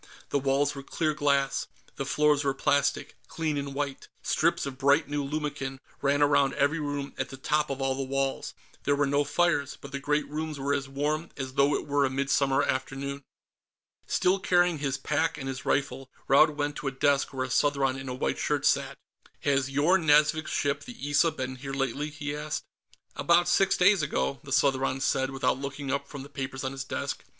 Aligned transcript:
The 0.29 0.39
walls 0.39 0.73
were 0.73 0.81
clear 0.81 1.13
glass. 1.13 1.67
The 1.97 2.07
floors 2.07 2.43
were 2.43 2.55
plastic, 2.55 3.15
clean 3.27 3.55
and 3.55 3.75
white. 3.75 4.07
Strips 4.23 4.65
of 4.65 4.79
bright 4.79 5.07
new 5.07 5.23
lumicon 5.23 5.77
ran 6.01 6.23
around 6.23 6.55
every 6.55 6.79
room 6.79 7.13
at 7.19 7.29
the 7.29 7.37
tops 7.37 7.69
of 7.69 7.83
all 7.83 7.93
the 7.93 8.01
walls. 8.01 8.55
There 8.81 8.95
were 8.95 9.05
no 9.05 9.23
fires, 9.23 9.77
but 9.79 9.91
the 9.91 9.99
great 9.99 10.27
rooms 10.27 10.59
were 10.59 10.73
as 10.73 10.89
warm 10.89 11.29
as 11.37 11.53
though 11.53 11.75
it 11.75 11.85
were 11.85 12.03
a 12.03 12.09
midsummer 12.09 12.63
afternoon. 12.63 13.21
Still 14.07 14.39
carrying 14.39 14.79
his 14.79 14.97
pack 14.97 15.37
and 15.37 15.47
his 15.47 15.65
rifle, 15.67 16.09
Raud 16.27 16.57
went 16.57 16.77
to 16.77 16.87
a 16.87 16.91
desk 16.91 17.31
where 17.31 17.45
a 17.45 17.51
Southron 17.51 17.95
in 17.95 18.09
a 18.09 18.15
white 18.15 18.39
shirt 18.39 18.65
sat. 18.65 18.97
"Has 19.41 19.69
Yorn 19.69 20.07
Nazvik's 20.07 20.49
ship, 20.49 20.83
the 20.85 20.97
Issa, 21.11 21.29
been 21.29 21.57
here 21.57 21.73
lately?" 21.73 22.09
he 22.09 22.35
asked. 22.35 22.63
"About 23.15 23.47
six 23.47 23.77
days 23.77 24.01
ago," 24.01 24.39
the 24.43 24.51
Southron 24.51 24.99
said, 24.99 25.29
without 25.29 25.59
looking 25.59 25.91
up 25.91 26.07
from 26.07 26.23
the 26.23 26.27
papers 26.27 26.63
on 26.63 26.71
his 26.71 26.83
desk. 26.83 27.23